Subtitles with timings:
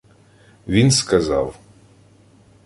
[0.67, 1.55] Він сказав: